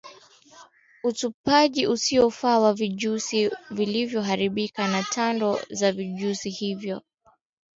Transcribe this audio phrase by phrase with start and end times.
[1.03, 7.01] Utupaji usiofaa wa vijusi vilivyoharibika na tando za vijusi hivyo